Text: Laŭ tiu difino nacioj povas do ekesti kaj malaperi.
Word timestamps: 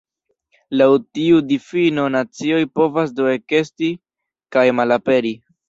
Laŭ 0.81 0.87
tiu 1.17 1.41
difino 1.51 2.07
nacioj 2.15 2.63
povas 2.81 3.15
do 3.21 3.29
ekesti 3.37 3.93
kaj 4.59 4.69
malaperi. 4.83 5.37